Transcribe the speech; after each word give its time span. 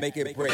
make 0.00 0.16
it 0.16 0.34
break. 0.34 0.49